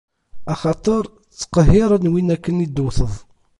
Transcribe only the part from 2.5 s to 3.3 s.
i d-tewteḍ.